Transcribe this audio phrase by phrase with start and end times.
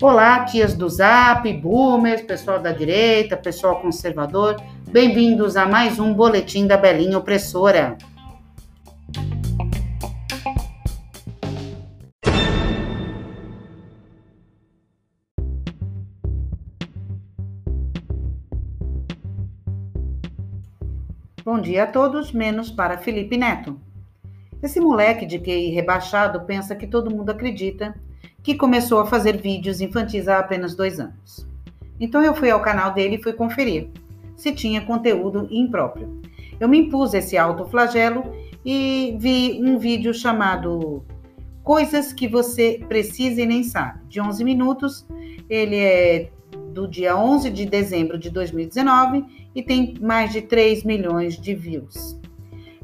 [0.00, 4.56] Olá, tias do Zap, boomers, pessoal da direita, pessoal conservador,
[4.90, 7.98] bem-vindos a mais um boletim da Belinha Opressora.
[21.44, 23.87] Bom dia a todos, menos para Felipe Neto.
[24.62, 27.94] Esse moleque de QI rebaixado pensa que todo mundo acredita
[28.42, 31.46] que começou a fazer vídeos infantis há apenas dois anos.
[32.00, 33.88] Então eu fui ao canal dele e fui conferir
[34.38, 36.22] se tinha conteúdo impróprio.
[36.58, 38.22] Eu me impus esse autoflagelo
[38.64, 41.04] e vi um vídeo chamado
[41.62, 45.06] Coisas que você precisa e nem sabe, de 11 minutos.
[45.50, 46.30] Ele é
[46.72, 52.18] do dia 11 de dezembro de 2019 e tem mais de 3 milhões de views.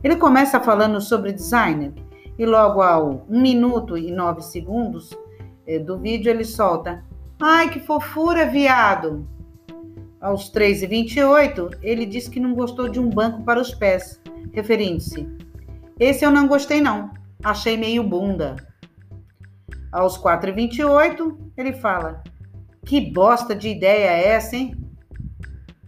[0.05, 1.95] Ele começa falando sobre designer
[2.39, 5.17] e logo ao 1 minuto e 9 segundos
[5.67, 7.03] é, do vídeo, ele solta:
[7.41, 9.27] Ai, que fofura, viado!
[10.21, 14.21] Aos 3h28, ele disse que não gostou de um banco para os pés,
[14.53, 15.27] referindo-se.
[15.99, 17.11] Esse eu não gostei, não.
[17.43, 18.57] Achei meio bunda.
[19.91, 22.23] Aos 4h28, ele fala:
[22.85, 24.77] Que bosta de ideia é essa, hein?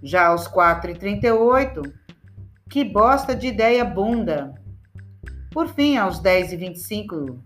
[0.03, 1.92] Já aos 4h38,
[2.69, 4.55] que bosta de ideia bunda.
[5.50, 7.39] Por fim, aos 10h25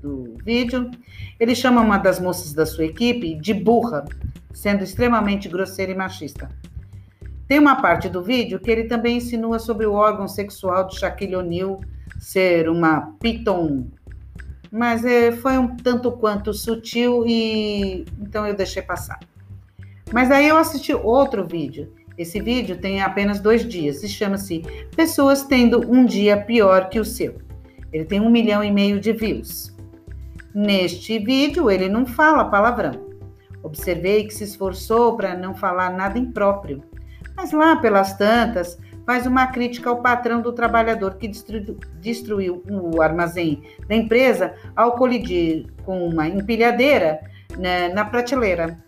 [0.00, 0.90] do vídeo,
[1.38, 4.04] ele chama uma das moças da sua equipe de burra,
[4.52, 6.48] sendo extremamente grosseiro e machista.
[7.46, 11.36] Tem uma parte do vídeo que ele também insinua sobre o órgão sexual de Shaquille
[11.36, 11.80] O'Neal
[12.18, 13.86] ser uma piton,
[14.70, 19.20] mas é, foi um tanto quanto sutil e então eu deixei passar.
[20.12, 21.92] Mas aí eu assisti outro vídeo.
[22.16, 24.62] Esse vídeo tem apenas dois dias e chama-se
[24.94, 27.38] Pessoas Tendo um Dia Pior que o Seu.
[27.92, 29.74] Ele tem um milhão e meio de views.
[30.54, 32.92] Neste vídeo, ele não fala palavrão.
[33.62, 36.82] Observei que se esforçou para não falar nada impróprio,
[37.36, 41.30] mas lá pelas tantas, faz uma crítica ao patrão do trabalhador que
[42.00, 47.20] destruiu o armazém da empresa ao colidir com uma empilhadeira
[47.58, 48.78] né, na prateleira,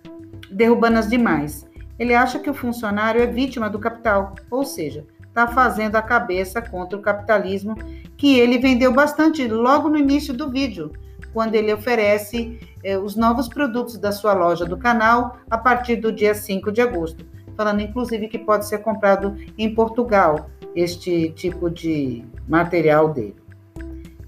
[0.50, 1.65] derrubando as demais.
[1.98, 6.62] Ele acha que o funcionário é vítima do capital, ou seja, está fazendo a cabeça
[6.62, 7.76] contra o capitalismo
[8.16, 10.92] que ele vendeu bastante logo no início do vídeo
[11.36, 16.10] quando ele oferece eh, os novos produtos da sua loja do canal a partir do
[16.10, 17.26] dia 5 de agosto.
[17.54, 23.36] Falando inclusive que pode ser comprado em Portugal este tipo de material dele.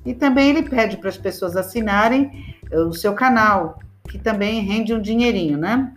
[0.05, 4.93] E também ele pede para as pessoas assinarem eh, o seu canal, que também rende
[4.93, 5.91] um dinheirinho, né?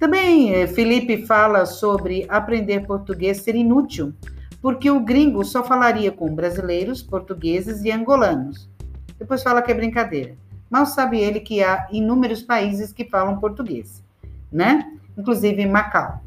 [0.00, 4.12] Também eh, Felipe fala sobre aprender português ser inútil,
[4.60, 8.68] porque o gringo só falaria com brasileiros, portugueses e angolanos
[9.20, 10.34] depois fala que é brincadeira.
[10.70, 14.02] Mal sabe ele que há inúmeros países que falam português,
[14.50, 14.96] né?
[15.16, 16.22] Inclusive Macau.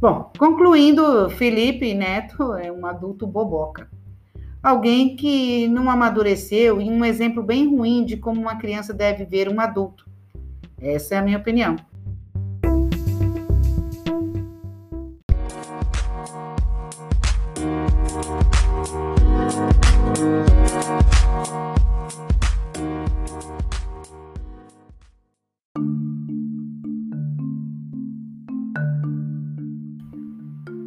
[0.00, 3.95] Bom, concluindo, Felipe Neto é um adulto boboca.
[4.66, 9.48] Alguém que não amadureceu e um exemplo bem ruim de como uma criança deve ver
[9.48, 10.04] um adulto.
[10.76, 11.76] Essa é a minha opinião.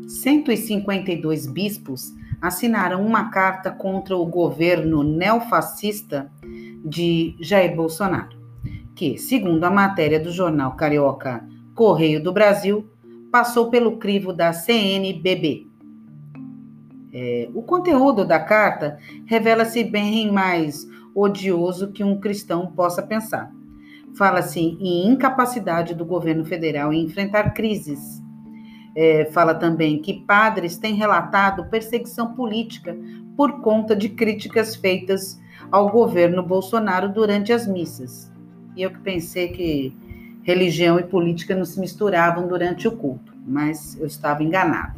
[0.05, 6.31] 152 bispos assinaram uma carta contra o governo neofascista
[6.83, 8.37] de Jair Bolsonaro,
[8.95, 11.45] que, segundo a matéria do jornal carioca
[11.75, 12.89] Correio do Brasil,
[13.31, 15.67] passou pelo crivo da CNBB.
[17.11, 20.85] É, o conteúdo da carta revela-se bem mais
[21.15, 23.51] odioso que um cristão possa pensar.
[24.15, 28.21] Fala-se em incapacidade do governo federal em enfrentar crises
[29.01, 32.93] é, fala também que padres têm relatado perseguição política
[33.37, 35.39] por conta de críticas feitas
[35.71, 38.29] ao governo Bolsonaro durante as missas.
[38.75, 39.95] E eu pensei que
[40.43, 44.97] religião e política não se misturavam durante o culto, mas eu estava enganada.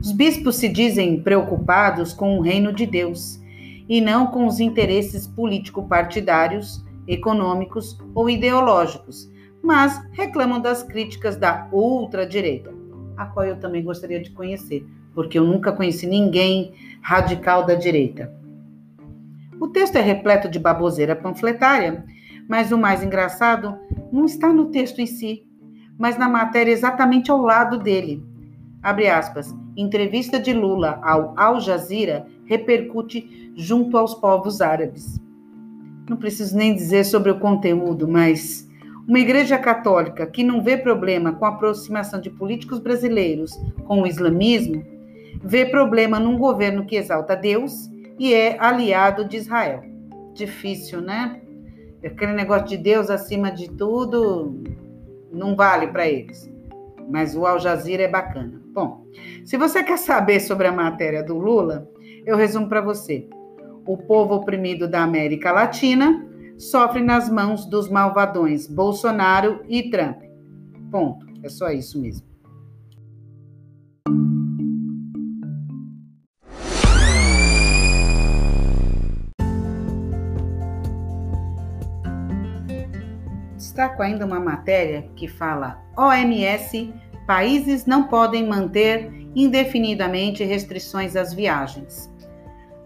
[0.00, 3.40] Os bispos se dizem preocupados com o reino de Deus
[3.88, 9.30] e não com os interesses político-partidários, econômicos ou ideológicos
[9.66, 12.72] mas reclamam das críticas da ultradireita,
[13.16, 16.72] a qual eu também gostaria de conhecer, porque eu nunca conheci ninguém
[17.02, 18.32] radical da direita.
[19.58, 22.04] O texto é repleto de baboseira panfletária,
[22.48, 23.76] mas o mais engraçado
[24.12, 25.44] não está no texto em si,
[25.98, 28.24] mas na matéria exatamente ao lado dele.
[28.80, 29.52] Abre aspas.
[29.76, 35.20] Entrevista de Lula ao Al Jazeera repercute junto aos povos árabes.
[36.08, 38.66] Não preciso nem dizer sobre o conteúdo, mas
[39.08, 43.52] uma igreja católica que não vê problema com a aproximação de políticos brasileiros
[43.86, 44.84] com o islamismo,
[45.42, 47.88] vê problema num governo que exalta Deus
[48.18, 49.82] e é aliado de Israel.
[50.34, 51.40] Difícil, né?
[52.04, 54.62] Aquele negócio de Deus acima de tudo
[55.32, 56.50] não vale para eles.
[57.08, 58.60] Mas o Al Jazeera é bacana.
[58.72, 59.06] Bom,
[59.44, 61.88] se você quer saber sobre a matéria do Lula,
[62.24, 63.28] eu resumo para você.
[63.86, 66.26] O povo oprimido da América Latina
[66.58, 70.22] sofre nas mãos dos malvadões Bolsonaro e Trump.
[70.90, 71.26] Ponto.
[71.42, 72.26] É só isso mesmo.
[83.56, 86.92] Destaco ainda uma matéria que fala: OMS,
[87.26, 92.10] países não podem manter indefinidamente restrições às viagens.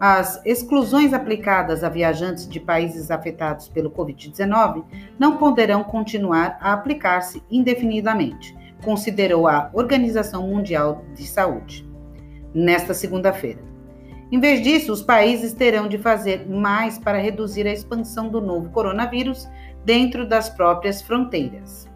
[0.01, 4.83] As exclusões aplicadas a viajantes de países afetados pelo Covid-19
[5.19, 11.87] não poderão continuar a aplicar-se indefinidamente, considerou a Organização Mundial de Saúde,
[12.55, 13.61] nesta segunda-feira.
[14.33, 18.71] Em vez disso, os países terão de fazer mais para reduzir a expansão do novo
[18.71, 19.47] coronavírus
[19.85, 21.87] dentro das próprias fronteiras.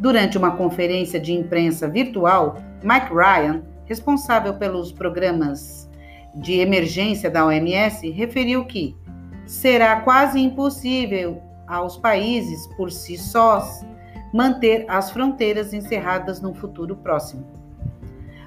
[0.00, 5.89] Durante uma conferência de imprensa virtual, Mike Ryan, responsável pelos programas
[6.34, 8.96] de emergência da OMS, referiu que
[9.46, 13.84] será quase impossível aos países por si sós
[14.32, 17.44] manter as fronteiras encerradas no futuro próximo.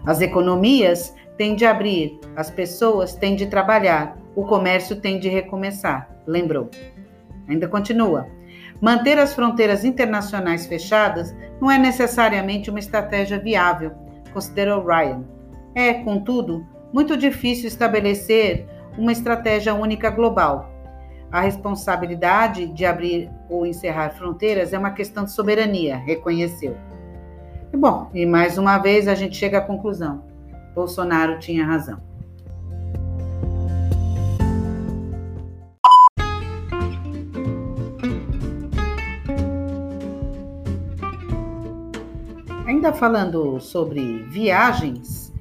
[0.05, 6.09] As economias têm de abrir, as pessoas têm de trabalhar, o comércio tem de recomeçar,
[6.25, 6.69] lembrou.
[7.47, 8.27] Ainda continua.
[8.81, 13.91] Manter as fronteiras internacionais fechadas não é necessariamente uma estratégia viável,
[14.33, 15.23] considerou Ryan.
[15.75, 20.69] É, contudo, muito difícil estabelecer uma estratégia única global.
[21.31, 26.77] A responsabilidade de abrir ou encerrar fronteiras é uma questão de soberania, reconheceu.
[27.73, 30.23] E bom, e mais uma vez a gente chega à conclusão:
[30.75, 31.99] Bolsonaro tinha razão.
[42.67, 45.32] Ainda falando sobre viagens,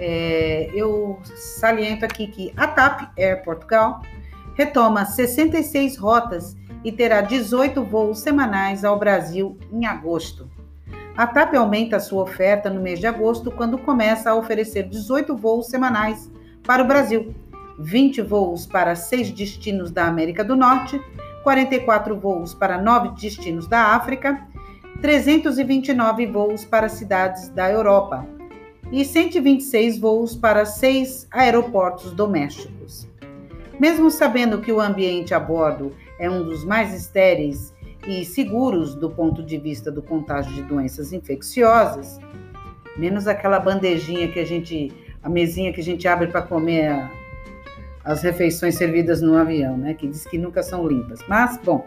[0.00, 4.00] é, eu saliento aqui que a TAP Air Portugal
[4.54, 10.50] retoma 66 rotas e terá 18 voos semanais ao Brasil em agosto.
[11.14, 15.66] A TAP aumenta sua oferta no mês de agosto quando começa a oferecer 18 voos
[15.66, 16.30] semanais
[16.62, 17.34] para o Brasil,
[17.78, 21.00] 20 voos para seis destinos da América do Norte,
[21.42, 24.46] 44 voos para nove destinos da África
[25.00, 28.39] 329 voos para cidades da Europa
[28.92, 33.08] e 126 voos para seis aeroportos domésticos.
[33.78, 37.72] Mesmo sabendo que o ambiente a bordo é um dos mais estéreis
[38.06, 42.18] e seguros do ponto de vista do contágio de doenças infecciosas,
[42.96, 47.10] menos aquela bandejinha que a gente, a mesinha que a gente abre para comer
[48.04, 51.20] as refeições servidas no avião, né, que diz que nunca são limpas.
[51.28, 51.86] Mas, bom,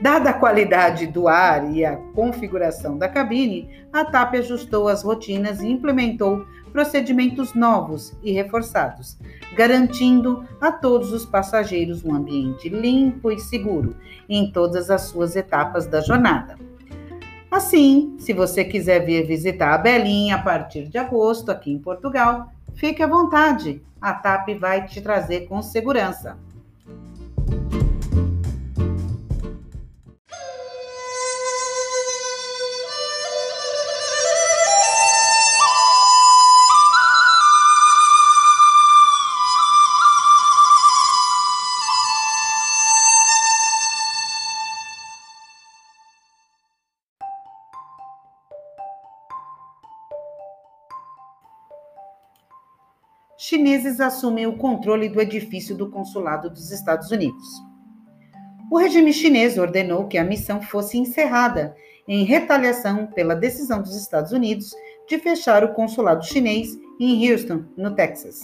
[0.00, 5.60] dada a qualidade do ar e a configuração da cabine, a TAP ajustou as rotinas
[5.60, 9.16] e implementou procedimentos novos e reforçados,
[9.56, 13.94] garantindo a todos os passageiros um ambiente limpo e seguro
[14.28, 16.58] em todas as suas etapas da jornada.
[17.48, 22.52] Assim, se você quiser vir visitar a Belinha a partir de agosto aqui em Portugal,
[22.74, 26.38] fique à vontade a TAP vai te trazer com segurança.
[53.64, 57.42] Chineses assumem o controle do edifício do consulado dos Estados Unidos.
[58.70, 61.74] O regime chinês ordenou que a missão fosse encerrada
[62.06, 64.70] em retaliação pela decisão dos Estados Unidos
[65.08, 68.42] de fechar o consulado chinês em Houston, no Texas.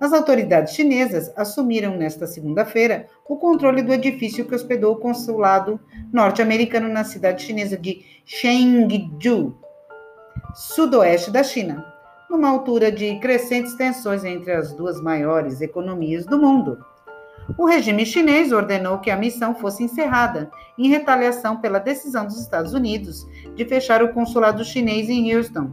[0.00, 5.78] As autoridades chinesas assumiram nesta segunda-feira o controle do edifício que hospedou o consulado
[6.12, 9.56] norte-americano na cidade chinesa de Chengdu,
[10.54, 11.89] sudoeste da China,
[12.30, 16.78] numa altura de crescentes tensões entre as duas maiores economias do mundo.
[17.58, 22.72] O regime chinês ordenou que a missão fosse encerrada, em retaliação pela decisão dos Estados
[22.72, 25.72] Unidos de fechar o consulado chinês em Houston.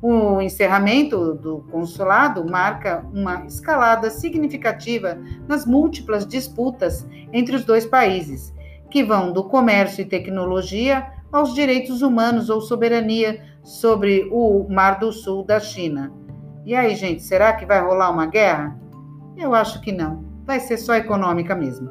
[0.00, 8.54] O encerramento do consulado marca uma escalada significativa nas múltiplas disputas entre os dois países,
[8.90, 15.12] que vão do comércio e tecnologia aos direitos humanos ou soberania sobre o Mar do
[15.12, 16.12] Sul da China.
[16.64, 18.78] E aí, gente, será que vai rolar uma guerra?
[19.36, 20.24] Eu acho que não.
[20.44, 21.90] Vai ser só econômica mesmo.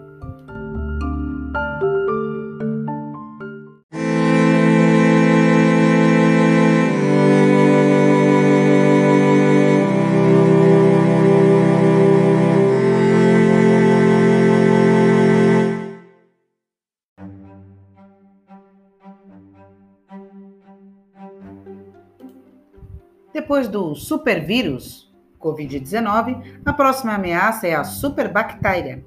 [23.55, 25.09] Depois do supervírus
[25.39, 29.01] Covid-19, a próxima ameaça é a superbactéria.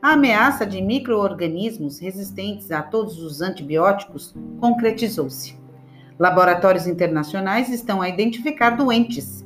[0.00, 5.58] A ameaça de microorganismos resistentes a todos os antibióticos concretizou-se.
[6.18, 9.44] Laboratórios internacionais estão a identificar doentes.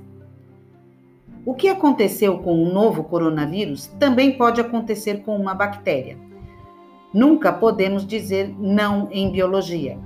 [1.44, 6.16] O que aconteceu com o novo coronavírus também pode acontecer com uma bactéria.
[7.12, 9.98] Nunca podemos dizer não em biologia.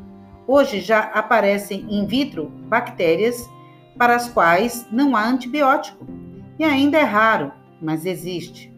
[0.47, 3.53] Hoje já aparecem in vitro bactérias
[3.97, 6.07] para as quais não há antibiótico.
[6.59, 8.73] E ainda é raro, mas existe.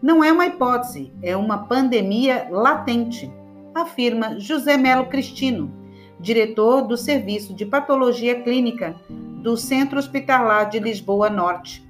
[0.00, 3.32] Não é uma hipótese, é uma pandemia latente,
[3.74, 5.72] afirma José Melo Cristino,
[6.18, 11.88] diretor do Serviço de Patologia Clínica do Centro Hospitalar de Lisboa Norte.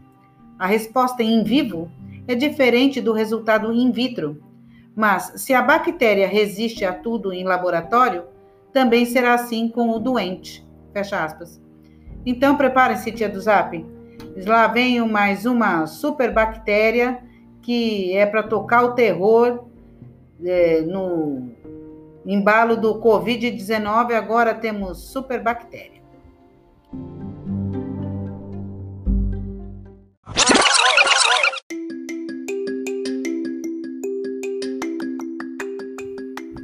[0.59, 1.91] A resposta em vivo
[2.29, 4.43] é diferente do resultado in vitro,
[4.95, 8.25] mas se a bactéria resiste a tudo em laboratório,
[8.73, 10.67] também será assim com o doente.
[10.93, 11.61] Fecha aspas.
[12.25, 13.85] Então, preparem-se, tia do Zap.
[14.47, 17.23] Lá vem mais uma super bactéria
[17.61, 19.67] que é para tocar o terror
[20.45, 21.51] é, no
[22.25, 24.13] embalo do Covid-19.
[24.15, 26.03] Agora temos super bactéria.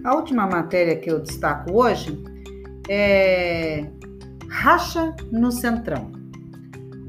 [0.05, 2.19] A última matéria que eu destaco hoje
[2.89, 3.85] é
[4.59, 6.11] racha no Centrão.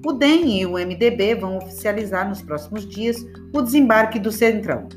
[0.06, 3.18] O DEM e o MDB vão oficializar nos próximos dias
[3.52, 4.88] o desembarque do Centrão,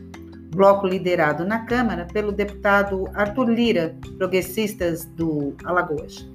[0.55, 6.31] bloco liderado na Câmara pelo deputado Arthur Lira, progressistas do Alagoas.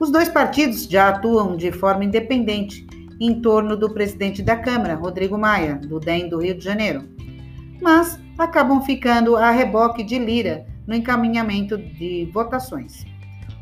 [0.00, 2.84] Os dois partidos já atuam de forma independente
[3.20, 7.04] em torno do presidente da Câmara, Rodrigo Maia, do DEM do Rio de Janeiro,
[7.80, 13.04] mas acabam ficando a reboque de Lira no encaminhamento de votações.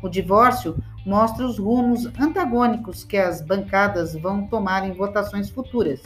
[0.01, 6.01] O divórcio mostra os rumos antagônicos que as bancadas vão tomar em votações futuras,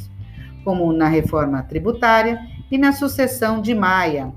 [0.63, 2.39] como na reforma tributária
[2.71, 4.33] e na sucessão de Maia.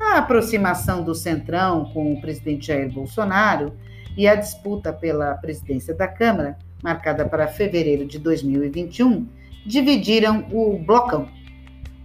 [0.00, 3.72] A aproximação do Centrão com o presidente Jair Bolsonaro
[4.16, 9.26] e a disputa pela presidência da Câmara, marcada para fevereiro de 2021,
[9.64, 11.28] dividiram o blocão.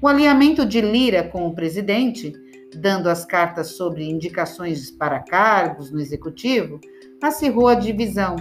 [0.02, 2.34] O alinhamento de Lira com o presidente,
[2.76, 6.80] dando as cartas sobre indicações para cargos no executivo,
[7.22, 8.36] acirrou a divisão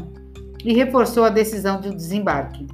[0.64, 2.67] e reforçou a decisão de desembarque.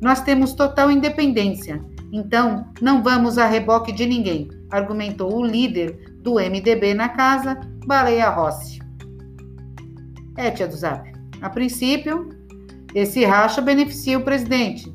[0.00, 1.80] Nós temos total independência,
[2.10, 8.28] então não vamos a reboque de ninguém, argumentou o líder do MDB na casa, Baleia
[8.30, 8.80] Rossi.
[10.36, 11.10] É, tia do Zap.
[11.42, 12.30] A princípio,
[12.94, 14.92] esse racha beneficia o presidente,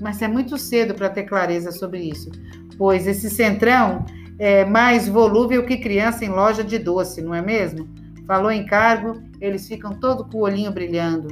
[0.00, 2.30] mas é muito cedo para ter clareza sobre isso,
[2.78, 4.04] pois esse centrão
[4.38, 7.88] é mais volúvel que criança em loja de doce, não é mesmo?
[8.26, 11.28] Falou em cargo, eles ficam todo com o olhinho brilhando.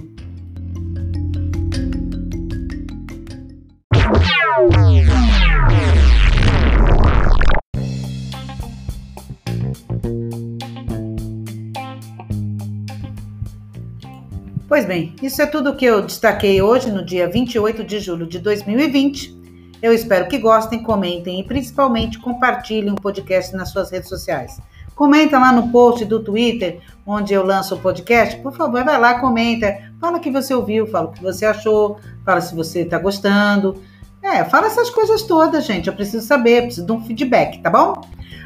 [14.69, 18.39] Pois bem, isso é tudo que eu destaquei hoje, no dia 28 de julho de
[18.39, 19.44] 2020.
[19.85, 24.59] Eu espero que gostem, comentem e principalmente compartilhem o podcast nas suas redes sociais.
[24.95, 28.41] Comenta lá no post do Twitter, onde eu lanço o podcast.
[28.41, 29.77] Por favor, vai lá, comenta.
[30.01, 33.77] Fala o que você ouviu, fala o que você achou, fala se você está gostando.
[34.23, 35.87] É, fala essas coisas todas, gente.
[35.87, 38.01] Eu preciso saber, preciso de um feedback, tá bom?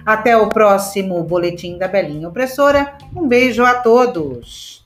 [0.05, 2.95] Até o próximo Boletim da Belinha Opressora.
[3.15, 4.78] Um beijo a todos.